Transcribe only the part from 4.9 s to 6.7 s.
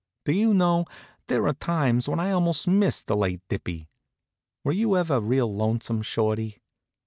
ever real lonesome, Shorty?"